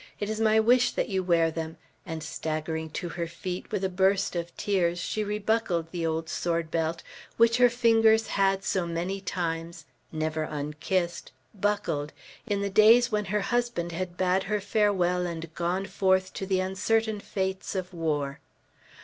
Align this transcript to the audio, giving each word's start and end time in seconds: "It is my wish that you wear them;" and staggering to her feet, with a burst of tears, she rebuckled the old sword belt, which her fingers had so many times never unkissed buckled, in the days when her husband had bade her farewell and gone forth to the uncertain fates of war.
"It 0.19 0.31
is 0.31 0.39
my 0.41 0.59
wish 0.59 0.89
that 0.93 1.09
you 1.09 1.21
wear 1.21 1.51
them;" 1.51 1.77
and 2.07 2.23
staggering 2.23 2.89
to 2.89 3.09
her 3.09 3.27
feet, 3.27 3.71
with 3.71 3.83
a 3.83 3.87
burst 3.89 4.35
of 4.35 4.57
tears, 4.57 4.97
she 4.97 5.23
rebuckled 5.23 5.91
the 5.91 6.07
old 6.07 6.27
sword 6.27 6.71
belt, 6.71 7.03
which 7.37 7.57
her 7.57 7.69
fingers 7.69 8.25
had 8.29 8.63
so 8.63 8.87
many 8.87 9.21
times 9.21 9.85
never 10.11 10.41
unkissed 10.43 11.31
buckled, 11.53 12.13
in 12.47 12.61
the 12.61 12.71
days 12.71 13.11
when 13.11 13.25
her 13.25 13.41
husband 13.41 13.91
had 13.91 14.17
bade 14.17 14.45
her 14.45 14.59
farewell 14.59 15.27
and 15.27 15.53
gone 15.53 15.85
forth 15.85 16.33
to 16.33 16.47
the 16.47 16.59
uncertain 16.61 17.19
fates 17.19 17.75
of 17.75 17.93
war. 17.93 18.39